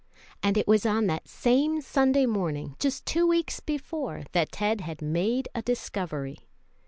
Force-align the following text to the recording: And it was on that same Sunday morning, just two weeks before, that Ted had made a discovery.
And 0.41 0.57
it 0.57 0.67
was 0.67 0.83
on 0.83 1.05
that 1.05 1.27
same 1.27 1.79
Sunday 1.79 2.25
morning, 2.25 2.75
just 2.79 3.05
two 3.05 3.27
weeks 3.27 3.59
before, 3.59 4.23
that 4.31 4.51
Ted 4.51 4.81
had 4.81 4.99
made 4.99 5.47
a 5.53 5.61
discovery. 5.61 6.39